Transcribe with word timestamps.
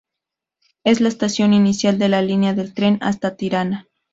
Es 0.83 0.99
la 0.99 1.09
estación 1.09 1.53
inicial 1.53 1.99
de 1.99 2.09
la 2.09 2.23
línea 2.23 2.55
de 2.55 2.67
tren 2.67 2.97
hasta 3.01 3.35
Tirana. 3.35 3.87